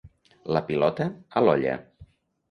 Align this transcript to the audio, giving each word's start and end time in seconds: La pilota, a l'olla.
La 0.55 0.61
pilota, 0.69 1.07
a 1.41 1.43
l'olla. 1.47 1.75